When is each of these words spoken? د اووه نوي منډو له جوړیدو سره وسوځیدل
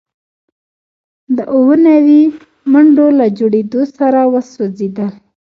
د 1.37 1.37
اووه 1.55 1.75
نوي 1.87 2.21
منډو 2.71 3.05
له 3.19 3.25
جوړیدو 3.37 3.81
سره 3.97 4.19
وسوځیدل 4.33 5.11